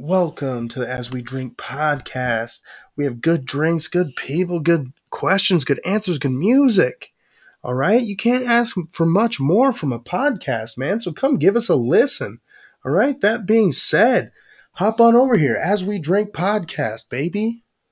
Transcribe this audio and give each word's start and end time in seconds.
Welcome 0.00 0.68
to 0.68 0.78
the 0.78 0.88
As 0.88 1.10
We 1.10 1.22
Drink 1.22 1.56
podcast. 1.56 2.60
We 2.94 3.04
have 3.04 3.20
good 3.20 3.44
drinks, 3.44 3.88
good 3.88 4.14
people, 4.14 4.60
good 4.60 4.92
questions, 5.10 5.64
good 5.64 5.80
answers, 5.84 6.20
good 6.20 6.30
music. 6.30 7.12
All 7.64 7.74
right. 7.74 8.00
You 8.00 8.16
can't 8.16 8.46
ask 8.46 8.76
for 8.92 9.04
much 9.04 9.40
more 9.40 9.72
from 9.72 9.92
a 9.92 9.98
podcast, 9.98 10.78
man. 10.78 11.00
So 11.00 11.12
come 11.12 11.36
give 11.36 11.56
us 11.56 11.68
a 11.68 11.74
listen. 11.74 12.38
All 12.84 12.92
right. 12.92 13.20
That 13.20 13.44
being 13.44 13.72
said, 13.72 14.30
hop 14.74 15.00
on 15.00 15.16
over 15.16 15.36
here 15.36 15.60
as 15.60 15.84
we 15.84 15.98
drink 15.98 16.30
podcast, 16.30 17.08
baby. 17.08 17.64